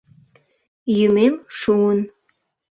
[0.95, 1.99] —Йӱмем шуын.